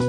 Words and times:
कल 0.00 0.06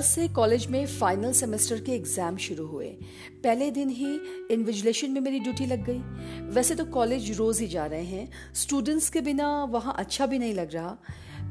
से 0.00 0.28
कॉलेज 0.28 0.66
में 0.66 0.86
फाइनल 0.86 1.32
सेमेस्टर 1.32 1.80
के 1.80 1.92
एग्ज़ाम 1.92 2.36
शुरू 2.36 2.66
हुए। 2.66 2.86
पहले 3.44 3.70
दिन 3.70 3.88
ही 3.88 4.20
इन्विजिलेशन 4.50 5.10
में 5.10 5.20
मेरी 5.20 5.40
ड्यूटी 5.40 5.66
लग 5.66 5.84
गई। 5.84 5.98
वैसे 6.54 6.74
तो 6.74 6.84
कॉलेज 6.84 7.38
रोज 7.38 7.60
ही 7.60 7.66
जा 7.66 7.86
रहे 7.86 8.04
हैं। 8.04 8.30
स्टूडेंट्स 8.54 9.10
के 9.10 9.20
बिना 9.20 9.64
वहाँ 9.64 9.94
अच्छा 9.98 10.26
भी 10.26 10.38
नहीं 10.38 10.54
लग 10.54 10.74
रहा। 10.74 10.98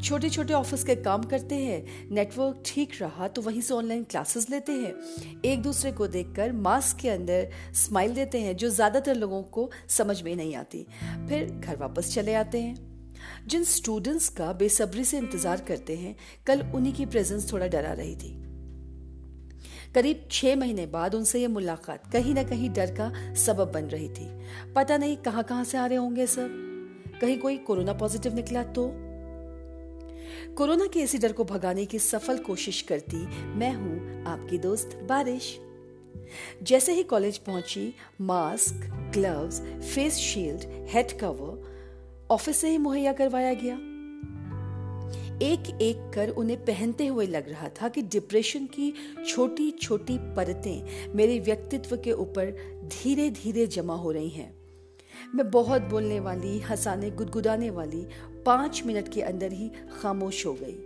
छोटे 0.02 0.29
छोटे 0.29 0.54
ऑफ़िस 0.54 0.83
के 0.83 0.95
काम 0.95 1.23
करते 1.23 1.55
हैं। 1.55 2.09
नेटवर्क 2.11 2.61
ठीक 2.65 2.91
रहा 3.01 3.27
तो 3.27 3.41
वहीं 3.41 3.61
से 3.61 3.73
ऑनलाइन 3.73 4.04
क्लासेस 4.04 4.50
लेते 4.50 4.71
हैं। 4.71 4.93
एक 5.45 5.61
दूसरे 5.61 5.91
को 5.91 6.07
देखकर 6.07 6.51
मास्क 6.51 6.97
के 6.97 7.10
अंदर 7.10 7.50
स्माइल 7.75 8.14
देते 8.14 8.39
हैं, 8.39 8.55
जो 8.57 8.69
ज़्यादातर 8.69 9.15
लोगों 9.15 9.41
को 9.43 9.69
समझ 9.89 10.21
में 10.21 10.36
नहीं 10.36 10.55
आती। 10.55 10.86
फिर 11.29 11.46
घर 11.46 11.77
वापस 11.77 12.14
चले 12.14 12.33
आते 12.33 12.61
हैं। 12.61 12.89
जिन 13.47 13.64
स्टूडेंट्स 13.64 14.29
का 14.29 14.51
बेसब्री 14.54 15.04
से 15.04 15.18
इंतज़ार 15.18 15.61
करते 15.61 15.96
हैं, 15.96 16.15
कल 16.47 16.61
उन्हीं 16.75 16.93
की 16.93 17.05
प्रेजेंस 17.05 17.52
थोड़ा 17.54 17.68
डरा 17.68 17.91
रही 17.93 18.15
थी। 18.15 18.38
करीब 19.96 20.27
छह 20.32 20.55
महीने 20.55 20.86
बाद 20.86 21.15
उनसे 21.15 21.39
ये 21.41 21.47
मुलाकात 21.47 22.11
कहीं 22.13 22.33
ना 22.33 22.43
कहीं 22.43 22.69
डर 22.69 22.96
का 22.99 23.11
सबब 23.36 23.71
बन 23.71 23.86
रही 23.86 24.10
थी। 24.10 24.27
पता 24.74 24.97
नहीं 24.97 25.18
कहाँ 25.18 25.43
कहाँ 25.43 25.63
से 25.63 25.77
आ 25.77 25.86
रहे 25.86 25.97
होंगे 25.97 26.27
सब। 26.27 26.60
कहीं 27.21 27.38
कोई 27.38 27.57
कोरोना 27.57 27.93
पॉजिटिव 27.93 28.36
निकला 28.36 28.63
तो? 28.63 28.88
कोरोना 30.57 30.87
के 30.87 30.99
इसी 30.99 31.17
डर 31.17 31.31
को 31.31 31.43
भगाने 31.43 31.85
की 31.85 31.99
सफल 31.99 32.38
कोशिश 32.38 32.81
करती 32.81 33.17
मैं 33.45 33.73
हूँ 33.73 34.23
आपकी 34.25 34.57
दोस्त 34.57 34.99
बारिश। 35.09 35.59
जैसे 36.63 36.94
ही 36.94 37.03
कॉलेज 37.03 37.38
पहुँची, 37.38 37.94
mask, 38.21 38.89
gloves, 39.13 39.61
face 39.61 40.15
shield, 40.15 40.61
head 40.89 41.19
cover, 41.19 41.71
office 42.31 42.57
से 42.57 42.69
ही 42.69 42.77
मुहैया 42.77 43.13
करवाया 43.13 43.53
गया। 43.53 43.79
एक 45.41 45.79
एक 45.81 46.11
कर 46.13 46.29
उन्हें 46.29 46.66
पहनते 46.66 47.07
हुए 47.07 47.27
लग 47.27 47.49
रहा 47.49 47.69
था 47.69 47.89
कि 47.89 48.01
डिप्रेशन 48.01 48.66
की 48.66 48.93
छोटी 49.27 49.71
छोटी 49.71 50.17
परतें 50.17 51.13
मेरे 51.16 51.39
व्यक्तित्व 51.39 51.97
के 51.97 52.11
ऊपर 52.11 52.51
धीरे 52.83 53.29
धीरे 53.29 53.67
जमा 53.67 53.95
हो 53.95 54.11
रही 54.11 54.29
हैं। 54.29 54.53
मैं 55.35 55.51
बहुत 55.51 55.81
बोलने 55.81 56.19
वाली, 56.19 56.59
हंसाने, 56.59 57.09
गुदगुदाने 57.09 57.69
वाली 57.69 58.05
पाँच 58.45 58.84
मिनट 58.86 59.14
के 59.14 59.22
अंदर 59.22 59.52
ही 59.52 59.72
खामोश 60.02 60.45
हो 60.45 60.53
गई। 60.53 60.78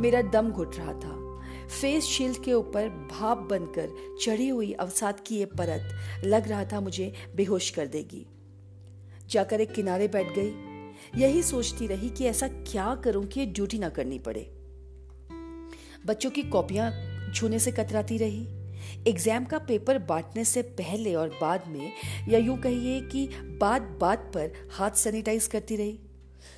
मेरा 0.00 0.22
दम 0.22 0.50
घुट 0.50 0.76
रहा 0.76 0.92
था। 0.92 1.40
फेस 1.80 2.04
शील्ड 2.04 2.44
के 2.44 2.52
ऊपर 2.52 2.88
भाप 2.88 3.38
बनकर 3.38 4.16
चढ़ी 4.22 4.48
हुई 4.48 4.72
अवसाद 4.72 5.20
की 5.26 5.36
ये 5.36 5.44
परत 5.44 6.24
लग 6.24 6.48
रहा 6.48 6.64
था 6.64 6.80
मुझे 6.80 7.12
बेहोश 7.36 7.70
कर 7.70 7.86
देगी। 7.86 8.26
जाकर 9.28 9.60
एक 9.60 9.72
किनारे 9.72 10.08
बैठ 10.08 10.26
गई। 10.38 10.52
यही 11.20 11.42
सोचती 11.42 11.86
रही 11.86 12.10
कि 12.10 12.24
ऐसा 12.24 12.48
क्या 12.48 12.94
करूँ 12.94 13.24
कि 13.26 13.46
ड्यूटी 13.46 13.78
ना 13.78 13.88
करनी 13.88 14.18
पड़े। 14.18 14.42
बच्चों 16.06 16.30
की 16.30 16.42
कॉपियाँ 16.42 16.90
छूने 17.34 17.58
से 17.58 17.72
कतराती 17.72 18.18
रही। 18.18 18.46
एग्ज़ाम 19.08 19.44
का 19.44 19.58
पेपर 19.58 19.98
बांटने 19.98 20.44
से 20.44 20.62
पहले 20.62 21.14
और 21.14 21.28
बाद 21.40 21.68
में 21.68 21.92
या 22.28 22.38
यूँ 22.38 22.58
कहिए 22.58 23.00
कि 23.00 23.28
बात 23.60 23.82
बात 24.00 24.30
पर 24.34 24.52
हाथ 24.70 24.90
सैनिटाइज 24.90 25.46
करती 25.46 25.76
रही। 25.76 25.98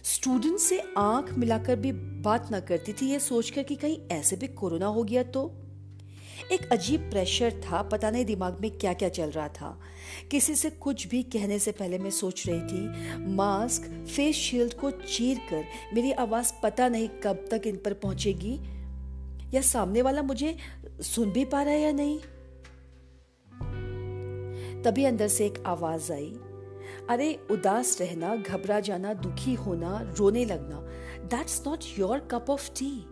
स्टूडेंट 0.04 0.58
से 0.58 0.82
आँख 0.98 1.32
मिलाकर 1.32 1.76
भी 1.76 1.92
बात 1.92 2.50
ना 2.50 2.60
करती 2.60 2.92
थी, 2.92 3.06
ये 3.06 3.20
सोचकर 3.20 3.62
कि 3.62 3.74
कहीं 3.74 3.98
ऐसे 4.12 4.36
भी 4.36 4.48
कोरोना 4.48 4.86
हो 4.86 5.04
गया 5.04 5.22
तो? 5.22 5.60
एक 6.52 6.72
अजीब 6.72 7.00
प्रेशर 7.00 7.52
था, 7.52 7.82
पता 7.82 8.10
नहीं 8.10 8.24
दिमाग 8.24 8.58
में 8.60 8.78
क्या 8.78 8.92
क्या 8.92 9.08
चल 9.08 9.30
रहा 9.30 9.48
था। 9.48 9.80
किसी 10.30 10.54
से 10.54 10.70
कुछ 10.70 11.06
भी 11.06 11.22
कहने 11.22 11.58
से 11.58 11.72
पहले 11.72 11.98
मैं 11.98 12.10
सोच 12.10 12.46
रही 12.46 12.60
थी, 12.60 12.88
मास्क 13.34 14.06
फेस 14.06 14.36
शील्ड 14.36 14.74
को 14.74 14.90
चीर 14.90 15.38
कर, 15.38 15.64
मेरी 15.94 16.12
आवाज़ 16.12 16.52
पता 16.62 16.88
नहीं 16.88 17.08
कब 17.08 17.44
तक 17.50 17.62
इन 17.66 17.76
पर 17.76 17.92
पहुंचेगी? 17.92 18.58
या 19.56 19.60
सामने 19.60 20.02
वाला 20.02 20.22
मुझे 20.22 20.56
सुन 21.00 21.30
भी 21.30 21.44
पा 21.44 21.62
रहा 21.62 21.74
है 21.74 21.80
या 21.80 21.92
नहीं? 21.92 22.18
तभी 24.82 25.04
अंदर 25.04 25.28
से 25.28 25.46
एक 25.46 25.62
आवाज़ 25.66 26.12
आई। 26.12 26.36
अरे, 27.10 27.46
उदास 27.50 28.00
रहना, 28.00 28.36
घबरा 28.36 28.80
जाना, 28.80 29.14
दुखी 29.14 29.54
होना, 29.54 30.14
रोने 30.18 30.44
लगना 30.44 30.80
that's 31.24 31.62
not 31.66 31.84
your 31.98 32.18
cup 32.18 32.46
of 32.50 32.70
tea 32.70 33.06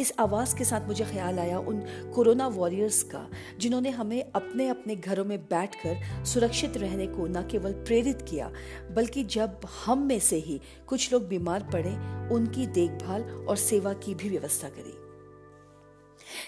इस 0.00 0.12
आवाज़ 0.18 0.56
के 0.56 0.64
साथ 0.64 0.86
मुझे 0.86 1.04
ख्याल 1.04 1.38
आया 1.38 1.58
उन 1.58 1.80
कोरोना 2.14 2.46
वॉरियर्स 2.48 3.02
का, 3.02 3.28
जिन्होंने 3.58 3.90
हमें 3.90 4.32
अपने 4.32 4.68
अपने 4.68 4.96
घरों 4.96 5.24
में 5.24 5.38
बैठकर 5.38 6.24
सुरक्षित 6.24 6.76
रहने 6.76 7.06
को 7.06 7.26
न 7.26 7.42
केवल 7.50 7.72
प्रेरित 7.72 8.22
किया, 8.22 8.52
बल्कि 8.90 9.24
जब 9.24 9.60
हम 9.86 10.06
में 10.06 10.18
से 10.18 10.36
ही 10.36 10.60
कुछ 10.86 11.12
लोग 11.12 11.28
बीमार 11.28 11.68
पड़े, 11.72 11.92
उनकी 12.34 12.66
देखभाल 12.66 13.22
और 13.22 13.56
सेवा 13.56 13.92
की 13.92 14.14
भी 14.14 14.28
व्यवस्था 14.28 14.68
करी। 14.68 14.97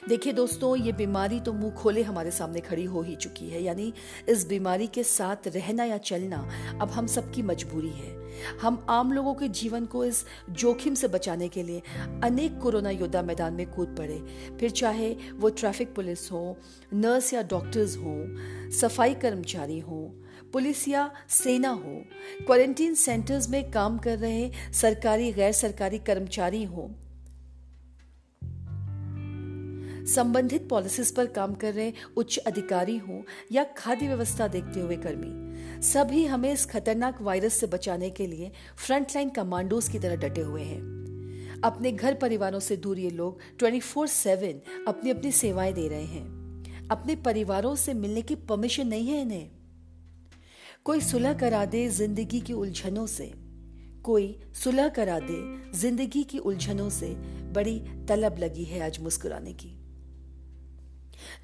देखिए 0.08 0.32
दोस्तों, 0.32 0.76
ये 0.76 0.92
बीमारी 0.92 1.40
तो 1.40 1.52
मुँह 1.52 1.72
खोले 1.72 2.02
हमारे 2.02 2.30
सामने 2.30 2.60
खड़ी 2.60 2.84
हो 2.84 3.02
ही 3.02 3.16
चुकी 3.16 3.48
है। 3.50 3.62
यानी 3.62 3.92
इस 4.28 4.46
बीमारी 4.46 4.86
के 4.86 5.02
साथ 5.02 5.48
रहना 5.48 5.84
या 5.84 5.98
चलना 5.98 6.48
अब 6.80 6.90
हम 6.90 7.06
सबकी 7.06 7.42
मजबूरी 7.42 7.90
है। 7.90 8.18
हम 8.62 8.84
आम 8.88 9.12
लोगों 9.12 9.34
के 9.34 9.48
जीवन 9.48 9.86
को 9.86 10.04
इस 10.04 10.24
जोखिम 10.50 10.94
से 10.94 11.08
बचाने 11.08 11.48
के 11.48 11.62
लिए 11.62 11.82
अनेक 12.24 12.58
कोरोना 12.58 12.90
योद्धा 12.90 13.22
मैदान 13.22 13.54
में 13.54 13.66
कूद 13.70 13.94
पड़े। 13.98 14.18
फिर 14.60 14.70
चाहे 14.70 15.14
वो 15.32 15.48
ट्रैफ़िक 15.50 15.94
पुलिस 15.94 16.30
हो, 16.32 16.56
नर्स 16.94 17.32
या 17.34 17.42
डॉक्टर्स 17.42 17.96
हो, 17.96 18.16
सफ़ाई 18.70 19.14
कर्मचारी 19.14 19.78
हो, 19.78 20.00
पुलिस 20.52 20.86
या 20.88 21.10
सेना 21.28 21.70
हो, 21.70 22.02
क्वारंटीन 22.46 22.94
सेंटर्स 22.94 23.48
में 23.50 23.70
काम 23.70 23.98
कर 23.98 24.18
रहे 24.18 24.50
सरकारी, 24.72 25.32
गैर 25.32 25.52
सरकारी 25.52 25.98
कर्मचारी 25.98 26.64
हो 26.64 26.90
संबंधित 30.14 30.68
पॉलिसीज़ 30.68 31.14
पर 31.14 31.26
काम 31.26 31.54
कर 31.54 31.74
रहे 31.74 31.92
उच्च 32.16 32.36
अधिकारी 32.38 32.96
हो 32.98 33.22
या 33.52 33.64
खाद्य 33.76 34.06
व्यवस्था 34.06 34.48
देखते 34.48 34.80
हुए 34.80 34.96
कर्मी। 34.96 35.82
सभी 35.82 36.24
हमें 36.24 36.52
इस 36.52 36.66
खतरनाक 36.66 37.20
वायरस 37.22 37.54
से 37.54 37.66
बचाने 37.66 38.10
के 38.10 38.26
लिए 38.26 38.50
फ्रंटलाइन 38.76 39.30
कमांडोज 39.30 39.88
की 39.88 39.98
तरह 39.98 40.16
डटे 40.16 40.40
हुए 40.40 40.62
हैं। 40.62 41.60
अपने 41.64 41.92
घर 41.92 42.14
परिवारों 42.14 42.60
से 42.60 42.76
दूर 42.76 42.98
ये 42.98 43.10
लोग 43.10 43.40
24/7 43.60 44.62
अपनी 44.88 45.10
अपनी 45.10 45.32
सेवाएँ 45.32 45.72
दे 45.72 45.88
रहे 45.88 46.04
हैं। 46.04 46.88
अपने 46.90 47.16
परिवारों 47.16 47.74
से 47.76 47.94
मिलने 47.94 48.22
की 48.22 48.34
परमिशन 48.34 48.86
नहीं 48.86 49.08
है 49.08 49.20
इन्हें। 49.22 49.50
कोई 50.84 51.00
सुलह 51.00 51.32
करा 51.34 51.64
दे 51.64 51.88
ज़िंदगी 51.88 52.40
की 52.40 52.52
उलझनों 52.52 53.06
से। 53.06 53.32
कोई 54.04 54.40
सुलह 54.54 54.88
करा 54.88 55.18
दे 55.20 55.42
ज़िंदगी 55.78 56.22
की 56.22 56.38
उलझनों 56.38 56.88
से 56.90 57.14
बड़ी 57.52 57.78
तलब 58.08 58.38
लगी 58.38 58.64
है 58.64 58.80
आज 58.80 58.98
मुस्कुराने 59.00 59.52
की। 59.52 59.79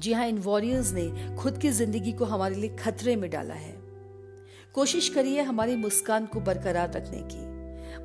जी 0.01 0.13
हाँ 0.13 0.27
इन 0.29 0.39
वॉरियर्स 0.39 0.93
ने 0.93 1.37
खुद 1.37 1.59
की 1.59 1.71
ज़िंदगी 1.71 2.13
को 2.13 2.25
हमारे 2.25 2.55
लिए 2.55 2.77
खतरे 2.77 3.17
में 3.17 3.31
डाला 3.31 3.55
है। 3.55 3.75
कोशिश 4.75 5.09
करिए 5.09 5.41
हमारी 5.41 5.77
मुस्कान 5.77 6.27
को 6.27 6.41
बरकरार 6.41 6.93
रखने 6.93 7.23
की। 7.23 7.45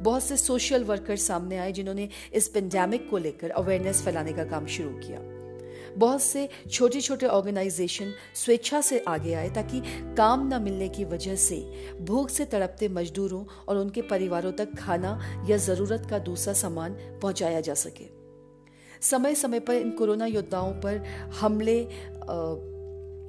बहुत 0.03 0.23
से 0.23 0.37
सोशल 0.37 0.83
वर्कर 0.83 1.15
सामने 1.15 1.57
आए 1.57 1.71
जिन्होंने 1.71 2.09
इस 2.33 2.47
पेंडेमिक 2.47 3.09
को 3.09 3.17
लेकर 3.17 3.49
अवेयरनेस 3.49 4.01
फैलाने 4.01 4.33
का 4.33 4.43
काम 4.43 4.65
शुरू 4.65 4.89
किया। 4.89 5.19
बहुत 5.97 6.21
से 6.21 6.47
छोटे 6.71 7.01
छोटे 7.01 7.25
ऑर्गेनाइजेशन 7.25 8.13
स्वेच्छा 8.35 8.81
से 8.81 8.99
आगे 9.07 9.33
आए 9.33 9.49
ताकि 9.49 9.81
काम 10.17 10.47
न 10.53 10.61
मिलने 10.61 10.87
की 10.89 11.05
वजह 11.05 11.35
से 11.35 11.57
भूख 12.01 12.29
से 12.29 12.45
तड़पते 12.45 12.89
मजदूरों 12.89 13.43
और 13.67 13.77
उनके 13.77 14.01
परिवारों 14.01 14.51
तक 14.51 14.75
खाना 14.75 15.19
या 15.49 15.57
ज़रूरत 15.57 16.07
का 16.09 16.19
दूसरा 16.19 16.53
सामान 16.53 16.93
पहुँचाया 17.21 17.61
जा 17.61 17.73
सके। 17.73 18.20
समय 19.01 19.35
समय 19.35 19.59
पर 19.59 19.73
इन 19.73 19.91
कोरोना 19.91 20.25
योद्धाओं 20.25 20.73
पर 20.73 21.03
हमले 21.41 21.83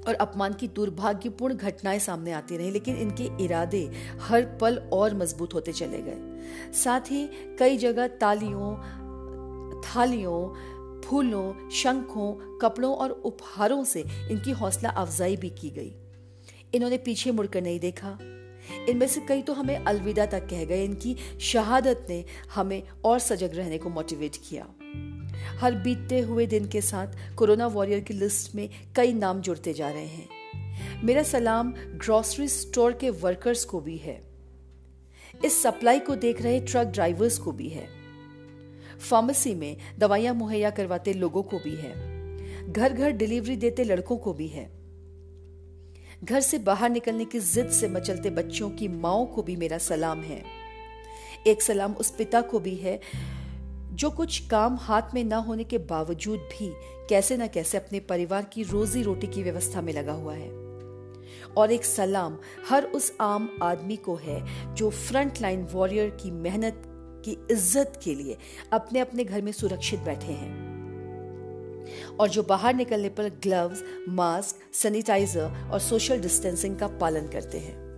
और 0.02 0.14
अपमान 0.14 0.52
की 0.52 0.68
दुर्भाग्यपूर्ण 0.68 1.54
घटनाएँ 1.54 1.98
सामने 1.98 2.32
आती 2.32 2.56
रही, 2.56 2.70
लेकिन 2.70 2.96
इनके 2.96 3.44
इरादे 3.44 3.90
हर 4.20 4.42
पल 4.60 4.78
और 4.92 5.14
मज़बूत 5.14 5.54
होते 5.54 5.72
चले 5.72 6.02
गए। 6.02 6.72
साथ 6.72 7.00
ही 7.00 7.28
कई 7.58 7.76
जगह 7.76 8.06
तालियों, 8.06 8.74
थालियों, 9.82 10.40
फूलों, 11.00 11.70
शंखों, 11.70 12.58
कपड़ों 12.58 12.94
और 12.94 13.10
उपहारों 13.10 13.84
से 13.84 14.04
इनकी 14.30 14.50
हौसला 14.50 14.90
अफजाई 14.90 15.36
भी 15.36 15.50
की 15.50 15.70
गई। 15.70 15.94
इन्होंने 16.74 16.98
पीछे 16.98 17.32
मुड़कर 17.32 17.62
नहीं 17.62 17.80
देखा। 17.80 18.18
इनमें 18.88 19.06
से 19.06 19.20
कई 19.20 19.42
तो 19.42 19.52
हमें 19.52 19.76
अलविदा 19.76 20.26
तक 20.26 20.46
कह 20.50 20.64
गए। 20.64 20.84
इनकी 20.84 21.16
शहादत 21.40 22.06
ने 22.08 22.24
हमें 22.54 22.82
और 23.04 23.18
सजग 23.18 23.54
रहने 23.54 23.78
को 23.78 23.90
मोटिवेट 23.90 24.36
किया। 24.48 24.66
हर 25.42 25.74
बीतते 25.74 26.20
हुए 26.20 26.46
दिन 26.46 26.68
के 26.68 26.80
साथ 26.80 27.34
कोरोना 27.36 27.66
वॉरियर 27.66 28.00
की 28.00 28.14
लिस्ट 28.14 28.54
में 28.54 28.68
कई 28.96 29.12
नाम 29.12 29.40
जुड़ते 29.40 29.72
जा 29.72 29.90
रहे 29.90 30.06
हैं। 30.06 30.28
मेरा 31.04 31.22
सलाम 31.22 31.74
ग्रोसरी 31.76 32.48
स्टोर 32.48 32.92
के 32.92 33.10
वर्कर्स 33.10 33.64
को 33.64 33.80
भी 33.80 33.96
है। 33.96 34.22
इस 35.44 35.62
सप्लाई 35.62 35.98
को 35.98 36.16
देख 36.16 36.42
रहे 36.42 36.60
ट्रक 36.60 36.86
ड्राइवर्स 36.86 37.38
को 37.38 37.52
भी 37.52 37.68
है। 37.68 37.88
फार्मेसी 39.10 39.54
में 39.54 39.76
दवाइयाँ 39.98 40.34
मुहैया 40.34 40.70
करवाते 40.70 41.12
लोगों 41.12 41.42
को 41.42 41.58
भी 41.58 41.74
है। 41.74 42.12
घर 42.72 42.92
घर 42.92 43.10
डिलीवरी 43.10 43.56
देते 43.56 43.84
लड़कों 43.84 44.16
को 44.16 44.32
भी 44.32 44.48
है। 44.48 44.70
घर 46.24 46.40
से 46.40 46.58
बाहर 46.58 46.90
निकलने 46.90 47.24
की 47.24 47.40
जिद 47.40 47.68
से 47.70 47.88
मचलते 47.88 48.30
बच्चों 48.30 48.70
की 48.70 48.88
माओ 48.88 49.26
को 49.26 49.42
भी 49.42 49.56
मेरा 49.56 49.78
सलाम 49.78 50.20
है। 50.20 50.42
एक 51.46 51.62
सलाम 51.62 51.92
उस 51.92 52.10
पिता 52.10 52.40
को 52.40 52.58
भी 52.58 52.74
है 52.74 53.00
जो 53.92 54.10
कुछ 54.10 54.38
काम 54.48 54.76
हाथ 54.76 55.14
में 55.14 55.22
ना 55.24 55.36
होने 55.36 55.64
के 55.64 55.78
बावजूद 55.78 56.40
भी 56.52 56.72
कैसे 57.08 57.36
न 57.36 57.46
कैसे 57.46 57.78
अपने 57.78 58.00
परिवार 58.00 58.44
की 58.44 58.62
रोजी 58.62 59.02
रोटी 59.02 59.26
की 59.26 59.42
व्यवस्था 59.42 59.80
में 59.82 59.92
लगा 59.92 60.12
हुआ 60.12 60.34
है। 60.34 60.50
और 61.56 61.72
एक 61.72 61.84
सलाम 61.84 62.38
हर 62.68 62.84
उस 62.84 63.12
आम 63.20 63.48
आदमी 63.62 63.96
को 63.96 64.14
है 64.14 64.74
जो 64.74 64.90
फ्रंट 64.90 65.40
लाइन 65.42 65.66
वॉरियर 65.72 66.10
की 66.22 66.30
मेहनत, 66.30 66.82
की 67.24 67.36
इज़्ज़त 67.50 68.00
के 68.04 68.14
लिए 68.14 68.36
अपने 68.72 69.00
अपने 69.00 69.24
घर 69.24 69.42
में 69.42 69.52
सुरक्षित 69.52 70.00
बैठे 70.00 70.32
हैं। 70.32 70.70
और 72.20 72.28
जो 72.28 72.42
बाहर 72.42 72.74
निकलने 72.74 73.08
पर 73.08 73.28
ग्लव्स, 73.42 73.82
मास्क, 74.08 74.74
सैनिटाइजर 74.74 75.70
और 75.72 75.78
सोशल 75.80 76.20
डिस्टेंसिंग 76.20 76.76
का 76.76 76.86
पालन 76.88 77.28
करते 77.28 77.58
हैं। 77.58 77.91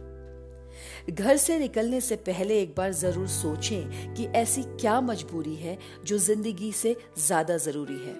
घर 1.10 1.36
से 1.36 1.58
निकलने 1.58 2.00
से 2.00 2.16
पहले 2.22 2.60
एक 2.62 2.74
बार 2.76 2.92
ज़रूर 2.94 3.26
सोचें 3.28 4.14
कि 4.14 4.24
ऐसी 4.36 4.62
क्या 4.62 5.00
मजबूरी 5.02 5.54
है 5.56 5.78
जो 6.04 6.18
ज़िंदगी 6.20 6.72
से 6.72 6.96
ज़्यादा 7.18 7.56
ज़रूरी 7.58 7.98
है। 7.98 8.14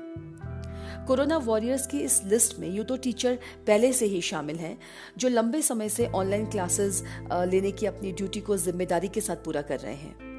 कोरोना 1.06 1.37
वॉरियर्स 1.38 1.87
की 1.87 1.99
इस 2.00 2.21
लिस्ट 2.25 2.59
में 2.59 2.69
यूँ 2.69 2.85
तो 2.85 2.97
टीचर 2.97 3.38
पहले 3.67 3.93
से 3.93 4.06
ही 4.06 4.21
शामिल 4.23 4.56
हैं, 4.56 4.76
जो 5.19 5.29
लंबे 5.29 5.62
समय 5.62 5.88
से 5.88 6.06
ऑनलाइन 6.06 6.47
क्लासेस 6.47 7.03
लेने 7.32 7.73
की 7.73 7.87
अपनी 7.87 8.12
ड्यूटी 8.12 8.41
को 8.41 8.56
ज़िम्मेदारी 8.56 9.09
के 9.09 9.20
साथ 9.20 9.44
पूरा 9.44 9.62
कर 9.62 9.81
रहे 9.81 9.94
हैं। 9.94 10.32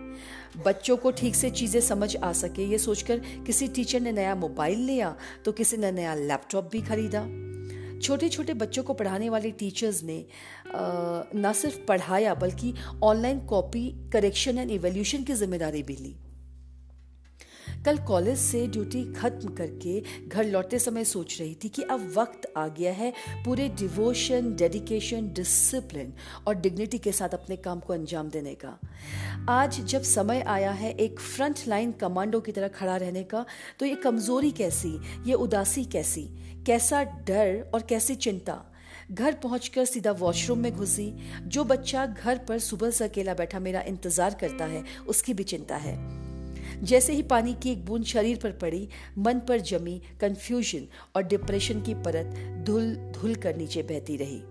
बच्चों 0.66 0.98
को 0.98 1.12
ठीक 1.12 1.36
से 1.36 1.50
चीज़ें 1.52 1.80
समझ 1.82 2.16
आ 2.18 2.32
सके 2.34 2.64
ये 2.64 2.78
सोचकर 2.78 3.20
किसी 3.46 3.68
टीचर 3.68 4.00
ने 4.00 4.12
नया 4.12 4.36
मोबाइल 4.36 4.80
लिया 4.80 5.16
तो 5.46 5.52
किसी 5.52 5.78
ने 5.78 5.92
नया 5.92 6.16
लैपटॉप 6.16 6.70
भी 6.72 6.82
खरीदा। 6.82 7.22
छोटे 8.06 8.30
छोटे 8.30 8.54
बच्चों 8.56 8.84
को 8.84 8.94
पढ़ाने 8.94 9.30
वाले 9.30 9.52
टीचर्स 9.54 10.04
ने 10.04 10.26
न 10.68 11.54
सिर्फ़ 11.56 11.80
पढ़ाया, 11.88 12.34
बल्कि 12.36 12.74
online 13.04 13.40
copy 13.48 13.90
correction 14.14 14.58
and 14.58 14.72
evolution 14.72 15.24
की 15.24 15.34
ज़िम्मेदारी 15.36 15.84
भी 15.84 15.96
ली। 15.96 16.16
कल 17.86 17.98
कॉलेज 17.98 18.38
से 18.40 18.66
ड्यूटी 18.68 19.04
खत्म 19.14 19.50
करके 19.56 20.28
घर 20.28 20.46
लौटते 20.46 20.78
समय 20.80 21.04
सोच 21.06 21.40
रही 21.40 21.56
थी 21.64 21.70
कि 21.70 21.82
अब 21.84 22.12
वक्त 22.16 22.48
आ 22.58 22.68
गया 22.70 22.92
है 22.94 23.12
पूरे 23.46 23.68
डिवोशन 23.80 24.56
डेडिकेशन 24.56 25.28
डिसिप्लिन 25.34 26.14
और 26.48 26.56
डिग्निटी 26.56 26.98
के 26.98 27.12
साथ 27.12 27.34
अपने 27.34 27.56
काम 27.58 27.80
को 27.80 27.94
अंजाम 27.94 28.30
देने 28.30 28.56
का। 28.56 28.78
आज 29.50 29.80
जब 29.84 30.02
समय 30.04 30.42
आया 30.48 30.72
है 30.74 30.92
एक 30.96 31.20
फ्रंट 31.20 31.60
लाइन 31.68 31.92
कमांडो 32.02 32.40
की 32.40 32.52
तरह 32.52 32.68
खड़ा 32.70 32.96
रहने 32.98 33.24
का 33.26 33.46
तो 33.80 33.86
ये 33.86 33.96
कमज़ोरी 34.04 34.52
कैसी, 34.54 34.98
ये 35.28 35.34
उदासी 35.36 35.86
कैसी 35.88 36.28
कैसा 36.66 37.04
डर 37.04 37.72
और 37.74 37.82
कैसी 37.82 38.16
चिंता। 38.16 38.54
घर 39.12 39.34
पहुंचकर 39.34 39.86
सीधा 39.86 40.12
वॉशरूम 40.12 40.60
में 40.60 40.72
घुसी। 40.72 41.14
जो 41.44 41.64
बच्चा 41.64 42.06
घर 42.06 42.38
पर 42.38 42.60
सुबह 42.60 42.90
से 42.90 43.04
अकेला 43.04 43.34
बैठा 43.34 43.60
मेरा 43.60 43.82
इंतज़ार 43.82 44.34
करता 44.34 44.66
है, 44.66 44.84
उसकी 45.08 45.34
भी 45.34 45.44
चिंता 45.44 45.76
है। 45.76 45.98
जैसे 46.84 47.14
ही 47.14 47.24
पानी 47.24 47.54
की 47.54 47.72
एक 47.72 47.86
बूंद 47.86 48.06
शरीर 48.06 48.40
पर 48.44 48.52
पड़ी, 48.52 48.88
मन 49.18 49.40
पर 49.40 49.60
जमी 49.62 50.02
कंफ्यूजन 50.22 50.88
और 51.16 51.24
डिप्रेशन 51.24 51.82
की 51.82 51.94
परत 51.94 52.34
धुल 52.66 52.96
धुल 53.16 53.36
कर 53.36 53.56
नीचे 53.56 53.84
बहती 53.84 54.18
रही। 54.18 54.42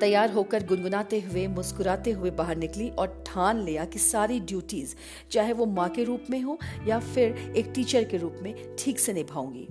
तैयार 0.00 0.30
होकर 0.30 0.66
गुनगुनाते 0.66 1.20
हुए, 1.20 1.46
मुस्कुराते 1.46 2.10
हुए 2.12 2.30
बाहर 2.30 2.56
निकली 2.56 2.88
और 2.90 3.22
ठान 3.26 3.64
लिया 3.64 3.84
कि 3.84 3.98
सारी 3.98 4.40
ड्यूटीज़ 4.40 4.94
चाहे 5.30 5.52
वो 5.52 5.66
माँ 5.66 5.88
के 5.88 6.04
रूप 6.04 6.26
में 6.30 6.40
हो 6.42 6.58
या 6.86 6.98
फिर 6.98 7.52
एक 7.56 7.72
टीचर 7.74 8.04
के 8.04 8.16
रूप 8.16 8.38
में, 8.42 8.54
ठीक 8.78 8.98
से 8.98 9.12
निभाऊँगी। 9.12 9.68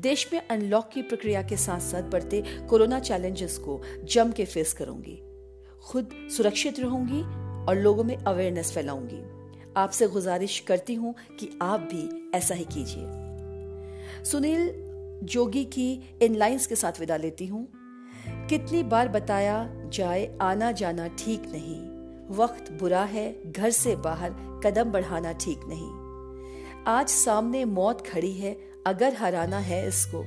देश 0.00 0.28
में 0.32 0.40
अनलॉक 0.48 0.88
की 0.88 1.02
प्रक्रिया 1.02 1.42
के 1.42 1.56
साथ 1.56 1.80
साथ 1.80 2.02
बढ़ते 2.02 2.42
कोरोना 2.70 3.00
चैलेंजेस 3.00 3.58
को 3.58 3.80
जम 4.04 4.32
के 4.32 4.44
फेस 4.44 4.72
करूँगी। 4.72 5.18
खुद 5.84 6.10
सुरक्षित 6.36 6.80
रहूँगी 6.80 7.22
और 7.66 7.76
लोगों 7.76 8.04
में 8.04 8.16
अवेयरनेस 8.16 8.72
फैलाऊँगी। 8.72 9.22
आपसे 9.76 10.08
गुजारिश 10.08 10.58
करती 10.60 10.94
हूँ 10.94 11.14
कि 11.40 11.58
आप 11.62 11.80
भी 11.80 12.30
ऐसा 12.36 12.54
ही 12.54 12.64
कीजिए। 12.64 14.24
सुनील 14.24 14.70
जोगी 15.26 15.64
की 15.64 16.18
इन 16.22 16.34
लाइंस 16.34 16.66
के 16.66 16.76
साथ 16.76 17.00
विदा 17.00 17.16
लेती 17.16 17.46
हूँ। 17.46 17.68
कितनी 18.28 18.82
बार 18.82 19.08
बताया 19.08 19.68
जाए, 19.86 20.38
आना 20.40 20.72
जाना 20.72 21.06
ठीक 21.08 21.42
नहीं। 21.46 21.80
वक्त 22.36 22.72
बुरा 22.72 23.02
है, 23.02 23.52
घर 23.52 23.70
से 23.70 23.96
बाहर 23.96 24.30
कदम 24.64 24.90
बढ़ाना 24.92 25.32
ठीक 25.32 25.60
नहीं। 25.64 26.84
आज 26.86 27.08
सामने 27.08 27.64
मौत 27.64 28.06
खड़ी 28.06 28.32
है 28.32 28.69
अगर 28.86 29.14
हराना 29.14 29.58
है 29.58 29.88
इसको, 29.88 30.24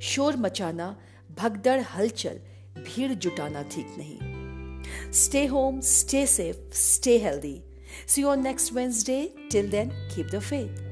शोर 0.00 0.36
मचाना, 0.36 0.96
भगदड़ 1.38 1.80
हलचल, 1.80 2.40
भीड़ 2.78 3.12
जुटाना 3.12 3.62
ठीक 3.62 3.86
नहीं। 3.98 5.12
Stay 5.12 5.46
home 5.46 5.80
stay 5.80 6.26
safe 6.26 6.74
stay 6.74 7.18
healthy 7.18 7.62
see 8.08 8.22
your 8.22 8.36
next 8.36 8.72
Wednesday 8.72 9.34
till 9.50 9.70
then 9.70 9.88
keep 9.88 10.26
the 10.26 10.38
faith. 10.38 10.87